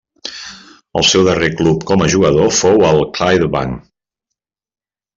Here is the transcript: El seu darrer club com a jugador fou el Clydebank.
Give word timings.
El 1.01 1.05
seu 1.09 1.25
darrer 1.27 1.51
club 1.59 1.85
com 1.93 2.05
a 2.05 2.09
jugador 2.15 2.51
fou 2.63 2.89
el 2.91 3.05
Clydebank. 3.21 3.81